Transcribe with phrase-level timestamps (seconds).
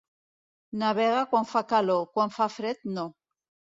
[0.83, 3.05] Navega quan fa calor; quan fa fred, no.